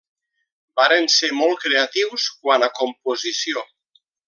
Varen 0.79 1.05
ser 1.15 1.29
molt 1.41 1.61
creatius 1.65 2.25
quant 2.47 2.67
a 2.69 2.71
composició. 2.81 3.67